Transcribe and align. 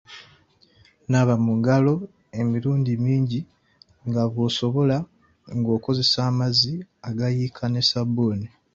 Naaba 1.09 1.33
mu 1.45 1.51
ngalo 1.59 1.93
emirundi 2.41 2.91
mingi 3.05 3.39
nga 4.07 4.23
bw’osobola 4.31 4.97
ng’okozesa 5.57 6.19
amazzi 6.31 6.73
agayiika 7.09 7.63
ne 7.69 7.81
ssabbuuni. 7.83 8.47